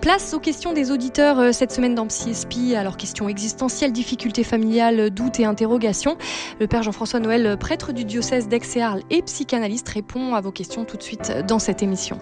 [0.00, 2.74] Place aux questions des auditeurs euh, cette semaine dans PsySP.
[2.74, 6.16] Alors, questions existentielles, difficultés familiales, doutes et interrogations.
[6.58, 8.80] Le Père Jean-François Noël, prêtre du diocèse d'Aix et
[9.10, 12.18] et psychanalyste, répond à vos questions tout de suite dans cette émission.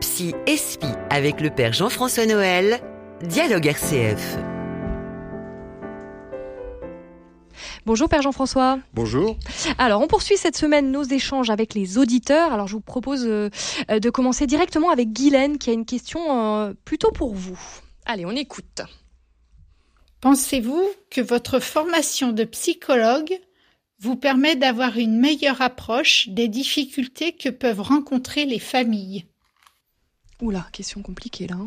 [0.00, 0.34] Psy
[1.10, 2.80] avec le Père Jean-François Noël,
[3.22, 4.51] Dialogue RCF.
[7.84, 8.78] Bonjour Père Jean-François.
[8.94, 9.36] Bonjour.
[9.78, 12.52] Alors, on poursuit cette semaine nos échanges avec les auditeurs.
[12.52, 13.50] Alors, je vous propose euh,
[13.88, 17.58] de commencer directement avec Guylaine qui a une question euh, plutôt pour vous.
[18.06, 18.82] Allez, on écoute.
[20.20, 23.32] Pensez-vous que votre formation de psychologue
[23.98, 29.26] vous permet d'avoir une meilleure approche des difficultés que peuvent rencontrer les familles?
[30.40, 31.56] Oula, question compliquée là.
[31.56, 31.66] Hein.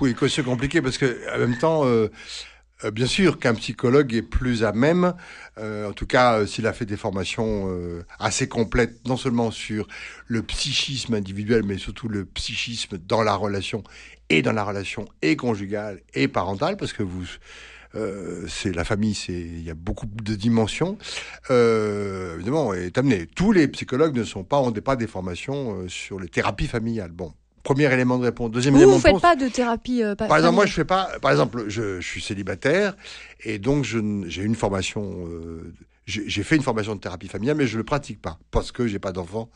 [0.00, 2.08] oui, question compliquée parce que en même temps, euh, euh,
[2.92, 5.14] bien sûr qu'un psychologue est plus à même,
[5.58, 7.68] euh, en tout cas s'il a fait des formations
[8.18, 9.88] assez complètes, non seulement sur
[10.26, 13.82] le psychisme individuel, mais surtout le psychisme dans la relation
[14.30, 17.26] et dans la relation et conjugale et parentale, parce que vous
[18.46, 20.98] c'est la famille, c'est il y a beaucoup de dimensions.
[21.50, 23.26] Euh, évidemment, est amené.
[23.26, 27.10] Tous les psychologues ne sont pas ont pas des formations sur les thérapies familiales.
[27.10, 27.32] Bon,
[27.68, 28.50] Premier élément de réponse.
[28.50, 30.86] Deuxième vous, élément vous ne faites pas de thérapie euh, Par exemple, moi, je fais
[30.86, 31.10] pas.
[31.20, 32.96] Par exemple, je, je suis célibataire
[33.44, 33.98] et donc j'ai
[34.42, 35.26] une formation.
[35.28, 35.74] Euh,
[36.06, 38.86] j'ai fait une formation de thérapie familiale, mais je ne le pratique pas parce que
[38.86, 39.50] j'ai pas d'enfants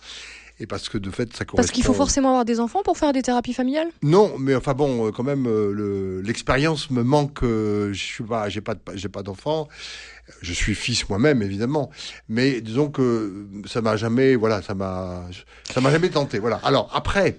[0.61, 1.57] et parce que de fait ça correspond.
[1.57, 3.89] Parce qu'il faut forcément avoir des enfants pour faire des thérapies familiales?
[4.03, 7.41] Non, mais enfin bon, euh, quand même, euh, l'expérience me manque.
[7.43, 9.69] Je suis pas, j'ai pas, j'ai pas d'enfants.
[10.43, 11.89] Je suis fils moi-même, évidemment,
[12.29, 15.25] mais disons que ça m'a jamais, voilà, ça m'a,
[15.73, 16.39] ça m'a jamais tenté.
[16.39, 16.61] Voilà.
[16.63, 17.37] Alors après,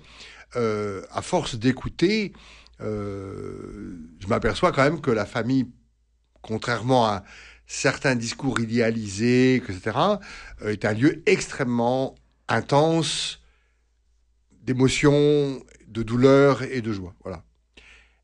[0.55, 2.33] euh, à force d'écouter,
[2.81, 5.67] euh, je m'aperçois quand même que la famille,
[6.41, 7.23] contrairement à
[7.65, 9.97] certains discours idéalisés, etc.,
[10.61, 12.15] euh, est un lieu extrêmement
[12.47, 13.41] intense
[14.61, 17.15] d'émotions, de douleur et de joie.
[17.23, 17.43] Voilà.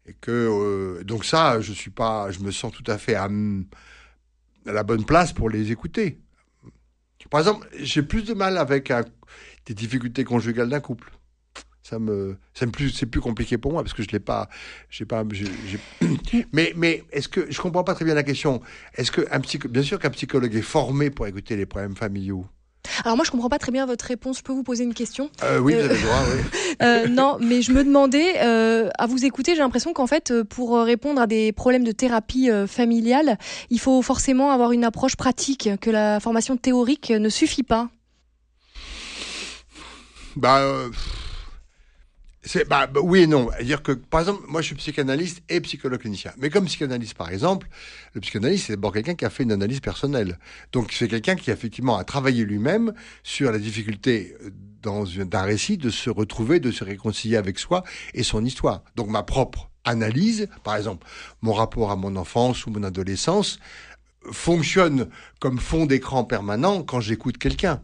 [0.05, 3.29] Et que donc ça, je suis pas, je me sens tout à fait à
[4.65, 6.19] la bonne place pour les écouter.
[7.29, 8.91] Par exemple, j'ai plus de mal avec
[9.65, 11.11] des difficultés conjugales d'un couple
[11.89, 14.49] ça me c'est plus c'est plus compliqué pour moi parce que je l'ai pas
[14.89, 15.23] j'ai pas
[16.53, 18.61] mais mais est-ce que je comprends pas très bien la question
[18.95, 19.59] est-ce que un psy...
[19.69, 22.45] bien sûr qu'un psychologue est formé pour écouter les problèmes familiaux
[23.03, 24.39] alors moi je comprends pas très bien votre réponse.
[24.39, 25.29] Je peux vous poser une question?
[25.43, 26.23] Euh, Oui, vous avez le droit.
[26.33, 26.59] Oui.
[26.81, 30.43] euh, non, mais je me demandais euh, à vous écouter, j'ai l'impression qu'en fait euh,
[30.43, 33.37] pour répondre à des problèmes de thérapie euh, familiale,
[33.69, 37.89] il faut forcément avoir une approche pratique que la formation théorique ne suffit pas.
[40.35, 40.61] Bah
[42.55, 43.49] euh, bah, bah, oui et non.
[43.61, 46.31] dire que, par exemple, moi je suis psychanalyste et psychologue clinicien.
[46.37, 47.67] Mais comme psychanalyste, par exemple,
[48.13, 50.39] le psychanalyste, c'est d'abord quelqu'un qui a fait une analyse personnelle.
[50.71, 52.93] Donc c'est quelqu'un qui, effectivement, a travaillé lui-même
[53.23, 54.49] sur la difficulté euh,
[54.81, 57.83] dans d'un récit de se retrouver, de se réconcilier avec soi
[58.13, 58.83] et son histoire.
[58.95, 61.05] Donc ma propre analyse, par exemple,
[61.41, 63.59] mon rapport à mon enfance ou mon adolescence,
[64.31, 65.09] fonctionne
[65.39, 67.81] comme fond d'écran permanent quand j'écoute quelqu'un.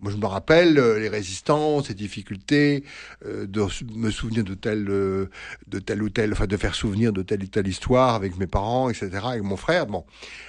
[0.00, 2.84] Moi, je me rappelle euh, les résistances, les difficultés,
[3.26, 3.66] euh, de
[3.96, 5.26] me souvenir de telle, euh,
[5.66, 8.46] de telle ou telle, enfin, de faire souvenir de telle ou telle histoire avec mes
[8.46, 9.86] parents, etc., avec mon frère.
[9.86, 10.04] Bon,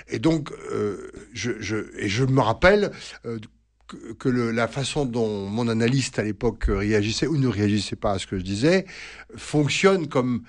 [0.07, 0.51] et donc,
[1.33, 2.91] je, je, et je me rappelle
[4.17, 8.27] que, la façon dont mon analyste à l'époque réagissait ou ne réagissait pas à ce
[8.27, 8.85] que je disais
[9.35, 10.43] fonctionne comme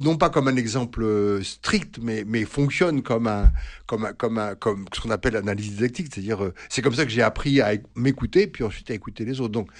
[0.00, 1.04] non pas comme un exemple
[1.42, 3.52] strict mais mais fonctionne comme un
[3.86, 6.08] comme un, comme un, comme ce qu'on appelle l'analyse didactique.
[6.12, 9.52] C'est-à-dire c'est comme ça que j'ai appris à m'écouter puis ensuite à écouter les autres.
[9.52, 9.70] Donc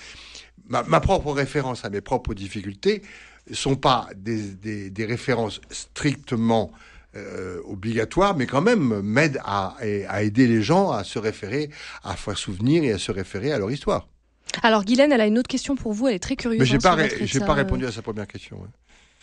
[0.69, 3.03] ma, propre référence à mes propres difficultés
[3.53, 6.73] sont pas des, des références strictement
[7.17, 9.77] euh, obligatoire, mais quand même m'aide à,
[10.09, 11.71] à, aider les gens à se référer,
[12.05, 14.09] à faire souvenir et à se référer à leur histoire.
[14.63, 16.61] Alors Guylaine, elle a une autre question pour vous, elle est très curieuse.
[16.61, 16.97] Mais j'ai hein, pas,
[17.47, 18.59] pas répondu à sa première question.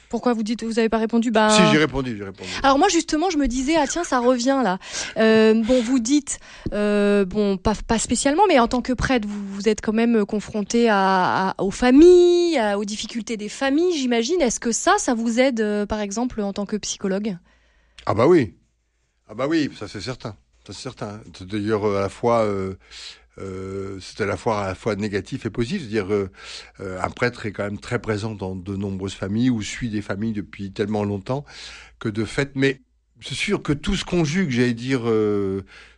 [0.09, 1.31] Pourquoi vous dites vous avez pas répondu?
[1.31, 1.49] Bah...
[1.49, 2.47] Si j'ai répondu, j'ai répondu.
[2.61, 4.77] Alors moi justement je me disais ah tiens ça revient là.
[5.17, 6.37] Euh, bon vous dites
[6.71, 10.23] euh, bon pas, pas spécialement mais en tant que prêtre vous, vous êtes quand même
[10.23, 14.39] confronté à, à, aux familles, à, aux difficultés des familles j'imagine.
[14.39, 17.35] Est-ce que ça ça vous aide euh, par exemple en tant que psychologue?
[18.05, 18.55] Ah bah oui,
[19.29, 20.35] ah bah oui, ça c'est certain,
[20.65, 21.21] c'est certain.
[21.41, 22.75] D'ailleurs à la fois, euh,
[23.39, 25.81] euh, c'est à la fois à la fois négatif et positif.
[25.81, 26.29] C'est-à-dire euh,
[26.79, 30.33] un prêtre est quand même très présent dans de nombreuses familles ou suit des familles
[30.33, 31.45] depuis tellement longtemps
[31.99, 32.51] que de fait.
[32.55, 32.81] Mais
[33.21, 35.03] c'est sûr que tout se conjugue, j'allais dire,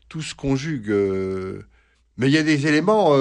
[0.10, 0.92] tout se conjugue.
[2.18, 3.16] mais il y a des éléments.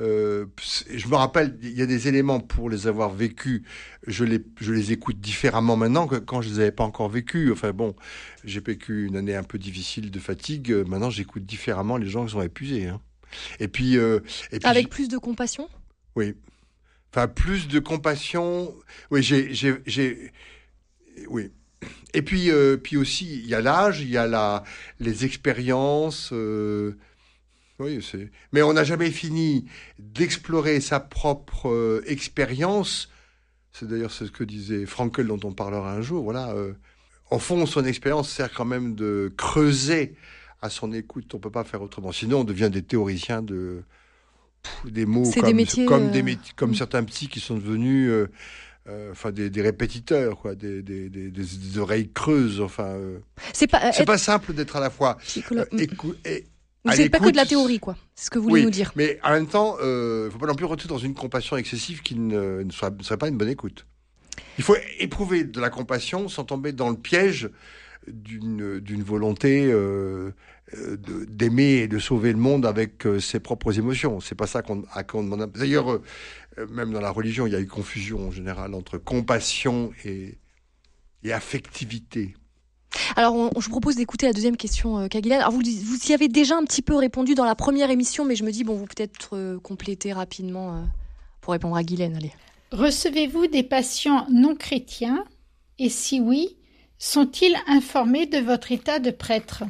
[0.00, 0.46] Euh,
[0.90, 3.62] je me rappelle, il y a des éléments pour les avoir vécus,
[4.08, 7.52] je les, je les écoute différemment maintenant que quand je les avais pas encore vécus.
[7.52, 7.94] Enfin bon,
[8.42, 10.72] j'ai vécu une année un peu difficile de fatigue.
[10.88, 12.88] Maintenant, j'écoute différemment les gens qui sont épuisés.
[12.88, 13.00] Hein.
[13.60, 14.20] Et puis, euh,
[14.50, 15.68] et puis avec plus de compassion?
[16.16, 16.34] Oui.
[17.12, 18.74] Enfin, plus de compassion.
[19.10, 20.32] Oui, j'ai,
[21.28, 21.50] oui.
[22.14, 24.64] Et puis, euh, puis aussi, il y a l'âge, il y a la,
[24.98, 26.32] les expériences.
[27.78, 28.30] Oui, c'est.
[28.52, 29.66] Mais on n'a jamais fini
[29.98, 33.10] d'explorer sa propre euh, expérience.
[33.72, 36.24] C'est d'ailleurs ce que disait Frankel, dont on parlera un jour.
[36.24, 36.50] Voilà.
[36.52, 36.72] euh,
[37.30, 40.14] au fond, son expérience sert quand même de creuser
[40.62, 41.34] à son écoute.
[41.34, 42.12] On peut pas faire autrement.
[42.12, 43.82] Sinon, on devient des théoriciens de
[44.62, 46.76] pff, des mots comme des métiers, comme euh, des métiers- comme mm.
[46.76, 48.10] certains psys qui sont devenus
[48.86, 50.82] euh, enfin des, des répétiteurs quoi, des,
[51.78, 52.60] oreilles creuses.
[52.60, 53.18] Enfin, euh,
[53.52, 55.16] C'est pas, simple d'être à la fois
[56.24, 56.44] et
[56.84, 57.96] Vous à n'êtes pas que de la théorie, quoi.
[58.14, 58.92] C'est ce que vous voulez Oui, nous dire.
[58.96, 62.02] Mais en même temps, il ne faut pas non plus rentrer dans une compassion excessive
[62.02, 63.86] qui ne, ne soit- ne serait pas une bonne écoute.
[64.58, 67.48] Il faut éprouver de la compassion sans tomber dans le piège
[68.06, 70.30] d'une volonté euh,
[70.74, 70.96] euh,
[71.28, 74.20] d'aimer et de sauver le monde avec euh, ses propres émotions.
[74.20, 75.50] C'est pas ça qu'on qu'on demande.
[75.52, 76.02] D'ailleurs, euh,
[76.58, 80.36] euh, même dans la religion, il y a eu confusion en général entre compassion et,
[81.22, 82.34] et affectivité.
[83.16, 85.08] Alors, on- je vous propose d'écouter la deuxième question, euh.
[85.30, 88.36] Alors, vous, vous y avez déjà un petit peu répondu dans la première émission, mais
[88.36, 90.80] je me dis, bon, vous peut-être euh, compléter rapidement euh,
[91.40, 92.16] pour répondre à Guylaine.
[92.16, 92.32] Allez.
[92.72, 95.24] Recevez-vous des patients non chrétiens?
[95.78, 96.56] Et si oui,
[96.98, 99.64] sont-ils informés de votre état de prêtre?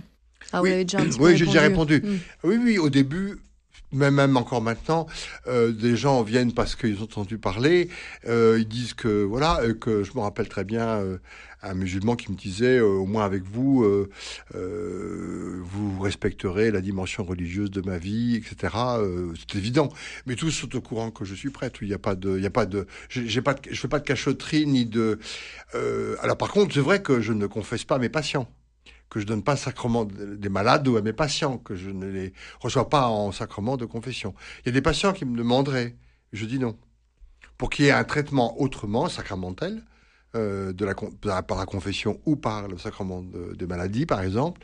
[0.53, 0.69] Ah, Oui.
[0.69, 2.03] vous avez déjà un petit peu Oui, j'ai déjà répondu.
[2.05, 2.19] Mm.
[2.45, 3.37] Oui, oui, au début,
[3.95, 5.07] même, même encore maintenant,
[5.47, 7.89] euh, des gens viennent parce qu'ils ont entendu parler.
[8.29, 11.19] euh, ils disent que, voilà, euh, que je me rappelle très bien euh,
[11.63, 13.87] un musulman qui me disait, euh, au moins avec vous,
[14.53, 18.75] vous respecterez la dimension religieuse de ma vie, etc.
[19.39, 19.89] C'est évident.
[20.27, 21.83] Mais tous sont au courant que je suis prêtre.
[21.83, 23.99] Il n'y a pas de, il y a pas de, j'ai pas, je fais pas
[23.99, 25.19] de cachotterie ni de.
[26.21, 28.49] alors par contre, c'est vrai que je ne confesse pas mes patients
[29.15, 32.33] que je donne pas sacrement des malades ou à mes patients, que je ne les
[32.59, 34.35] reçois pas en sacrement de confession.
[34.61, 35.95] Il y a des patients qui me demanderaient,
[36.33, 36.77] je dis non.
[37.57, 39.85] Pour qu'il y ait un traitement autrement, sacramentel,
[40.35, 40.73] euh,
[41.47, 44.61] par la confession ou par le sacrement de, de maladie, par exemple,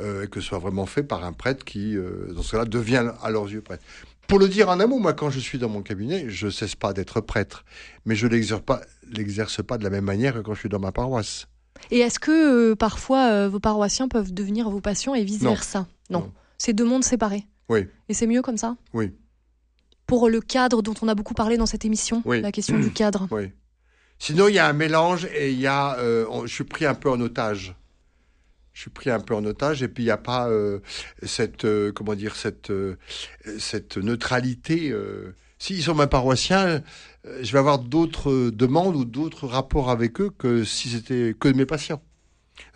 [0.00, 3.12] euh, que ce soit vraiment fait par un prêtre qui, euh, dans ce cas-là, devient
[3.22, 3.84] à leurs yeux prêtre.
[4.28, 6.74] Pour le dire en un mot, moi, quand je suis dans mon cabinet, je cesse
[6.74, 7.66] pas d'être prêtre,
[8.06, 8.26] mais je
[8.56, 8.80] pas,
[9.12, 11.48] l'exerce pas de la même manière que quand je suis dans ma paroisse.
[11.90, 15.86] Et est-ce que euh, parfois euh, vos paroissiens peuvent devenir vos patients et vice-versa?
[16.10, 16.20] Non.
[16.20, 16.32] Non.
[16.58, 17.46] C'est deux mondes séparés.
[17.68, 17.86] Oui.
[18.08, 18.76] Et c'est mieux comme ça?
[18.92, 19.12] Oui.
[20.06, 22.40] Pour le cadre dont on a beaucoup parlé dans cette émission, Oui.
[22.40, 23.28] la question du cadre.
[23.30, 23.50] Oui.
[24.18, 25.96] Sinon, il y a un mélange et il y a.
[25.98, 27.74] euh, on- je suis pris un peu en otage.
[28.72, 30.48] Je suis pris un peu en otage et puis il n'y a pas
[31.24, 32.72] cette comment dire cette
[33.58, 34.90] cette neutralité.
[34.90, 35.34] euh.
[35.58, 36.82] S'ils sont mes paroissiens,
[37.24, 41.48] je vais avoir d'autres euh, demandes ou d'autres rapports avec eux que si c'était que
[41.48, 42.02] mes patients.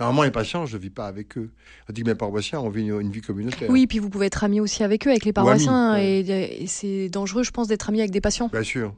[0.01, 1.51] Normalement, les patients, je ne vis pas avec eux.
[1.89, 3.69] On dit que mes paroissiens ont une, une vie communautaire.
[3.69, 6.21] Oui, puis vous pouvez être ami aussi avec eux, avec les paroissiens, amis, ouais.
[6.21, 8.49] et, et c'est dangereux, je pense, d'être ami avec des patients.
[8.49, 8.95] Bien sûr.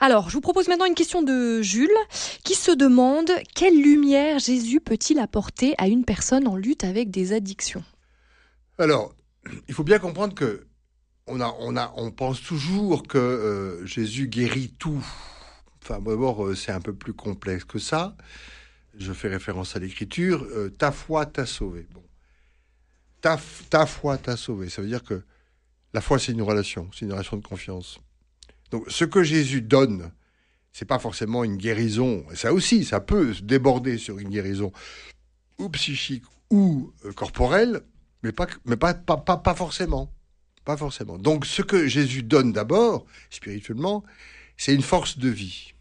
[0.00, 1.88] Alors, je vous propose maintenant une question de Jules,
[2.44, 7.32] qui se demande quelle lumière Jésus peut-il apporter à une personne en lutte avec des
[7.32, 7.82] addictions?
[8.78, 9.14] Alors,
[9.66, 10.66] il faut bien comprendre que
[11.26, 15.04] on, a, on, a, on pense toujours que euh, Jésus guérit tout.
[15.82, 18.16] Enfin, d'abord, euh, c'est un peu plus complexe que ça.
[18.98, 20.42] Je fais référence à l'écriture.
[20.44, 21.86] euh, ta foi t'a sauvé.
[21.92, 22.02] Bon.
[23.20, 23.38] Ta,
[23.70, 24.68] ta foi t'a sauvé.
[24.68, 25.22] Ça veut dire que
[25.92, 27.98] la foi, c'est une relation, c'est une relation de confiance.
[28.70, 30.10] Donc, ce que Jésus donne,
[30.72, 32.24] c'est pas forcément une guérison.
[32.34, 34.72] Ça aussi, ça peut déborder sur une guérison
[35.58, 37.80] ou psychique ou euh, corporelle,
[38.22, 40.12] mais pas, mais pas, pas, pas, pas forcément.
[40.66, 41.16] Pas forcément.
[41.16, 44.02] Donc, ce que Jésus donne d'abord, spirituellement,
[44.56, 45.74] c'est une force de vie.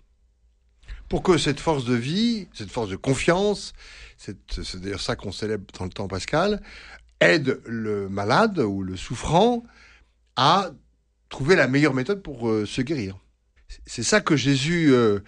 [1.09, 3.73] Pour que cette force de vie, cette force de confiance,
[4.17, 4.37] c'est
[4.75, 6.61] d'ailleurs ça qu'on célèbre dans le temps pascal,
[7.19, 9.63] aide le malade ou le souffrant
[10.35, 10.69] à
[11.29, 13.17] trouver la meilleure méthode pour euh, se guérir.
[13.87, 15.19] C'est ça que Jésus, euh,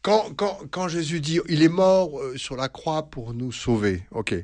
[0.00, 4.04] quand, quand, quand Jésus dit, il est mort euh, sur la croix pour nous sauver.
[4.10, 4.34] Ok.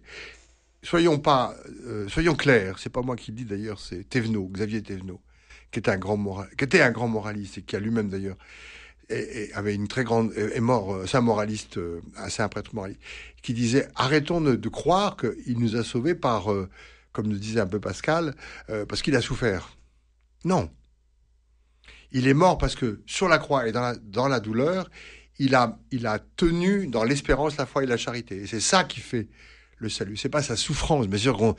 [0.89, 1.55] Soyons pas,
[1.85, 2.79] euh, soyons clairs.
[2.79, 5.21] C'est pas moi qui le dis d'ailleurs, c'est Thévenot, Xavier Thévenot,
[5.71, 6.17] qui était un grand
[6.57, 8.39] qui était un grand moraliste et qui a lui-même d'ailleurs
[9.11, 10.95] et, avait une très grande est mort.
[10.95, 13.03] euh, C'est un moraliste, euh, c'est un prêtre moraliste,
[13.43, 16.71] qui disait arrêtons de, croire qu'il nous a sauvés par, euh,
[17.13, 18.35] comme nous disait un peu Pascal,
[18.89, 19.77] parce qu'il a souffert.
[20.47, 20.71] Non.
[22.13, 24.89] Il est mort parce que sur la croix et dans la, dans la douleur,
[25.39, 28.37] il a, il a tenu dans l'espérance, la foi et la charité.
[28.37, 29.29] Et c'est ça qui fait
[29.79, 30.17] le salut.
[30.17, 31.07] C'est pas sa souffrance.
[31.07, 31.55] Bien sûr qu'on,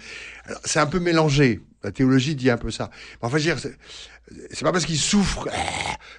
[0.66, 1.62] c'est un peu mélangé.
[1.84, 2.90] La théologie dit un peu ça.
[2.94, 3.74] Mais enfin, je veux dire,
[4.52, 5.48] c'est, pas parce qu'il souffre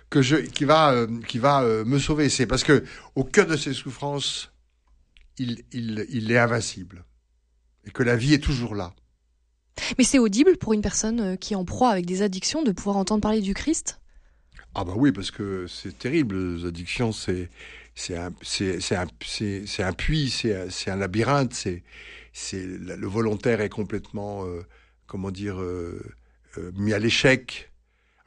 [0.09, 2.28] que je, qui va, euh, qui va euh, me sauver.
[2.28, 4.52] C'est parce que au cœur de ses souffrances,
[5.38, 7.04] il, il, il est invincible
[7.87, 8.95] et que la vie est toujours là.
[9.99, 12.73] Mais c'est audible pour une personne euh, qui est en proie avec des addictions de
[12.73, 14.00] pouvoir entendre parler du Christ?
[14.75, 17.49] Ah bah oui, parce que c'est terrible, les addictions, c'est
[18.00, 21.83] c'est un, c'est, un, c'est, un puits, c'est, c'est un labyrinthe, c'est,
[22.33, 24.62] c'est, le volontaire est complètement, euh,
[25.07, 26.00] comment dire, euh,
[26.57, 27.70] euh, mis à l'échec.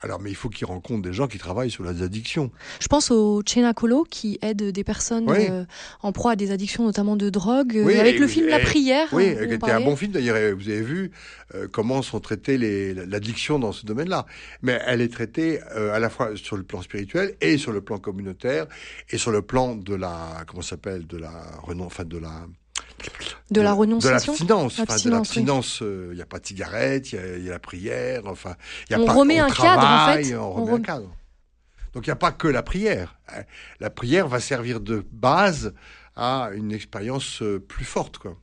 [0.04, 2.52] Alors, mais il faut qu'ils rencontrent des gens qui travaillent sur les addictions.
[2.82, 5.64] Je pense au Chenacolo qui aide des personnes euh,
[6.02, 9.08] en proie à des addictions, notamment de drogue, oui, avec le film La Prière.
[9.14, 10.56] Oui, hein, qui était un bon film d'ailleurs.
[10.58, 11.12] Vous avez vu
[11.56, 12.58] euh, comment sont traitées
[12.94, 14.26] l'addiction dans ce domaine-là.
[14.62, 17.80] Mais elle est traitée euh, à la fois sur le plan spirituel et sur le
[17.80, 18.68] plan communautaire
[19.10, 21.32] et sur le plan de la, comment s'appelle, de la,
[21.80, 22.46] enfin de la
[23.52, 25.04] de, la renonciation De l'abstinence.
[25.04, 28.56] de l'abstinence, euh, il n'y a pas de cigarette, il y, a la prière, enfin...
[28.90, 30.36] Y a on pas, remet un cadre, en fait.
[30.36, 31.16] On, remet un cadre.
[31.94, 33.20] Donc il n'y a pas que la prière.
[33.80, 35.74] La prière va servir de base
[36.16, 38.38] à une expérience euh, plus forte, quoi.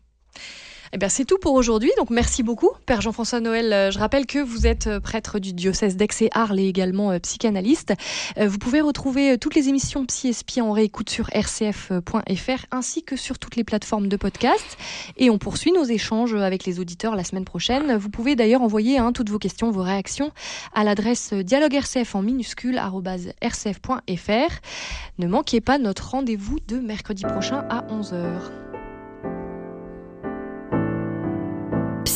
[0.93, 1.93] Eh bien, c'est tout pour aujourd'hui.
[1.97, 3.73] Donc, merci beaucoup, Père Jean-François Noël.
[3.73, 7.13] Euh, je rappelle que vous êtes euh, prêtre du diocèse d'Aix et Arles et également
[7.13, 7.95] euh, psychanalyste.
[8.37, 13.39] Vous pouvez retrouver toutes les émissions Psy et en réécoute sur rcf.fr ainsi que sur
[13.39, 14.79] toutes les plateformes de podcast.
[15.17, 17.97] Et on poursuit nos échanges avec les auditeurs la semaine prochaine.
[17.97, 20.33] Vous pouvez d'ailleurs envoyer hein, toutes vos questions, vos réactions
[20.75, 24.55] à l'adresse dialogue rcf en minuscule rcf.fr.
[25.19, 28.70] Ne manquez pas notre rendez-vous de mercredi prochain à 11h.